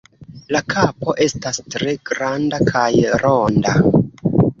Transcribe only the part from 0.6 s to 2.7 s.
kapo estas tre granda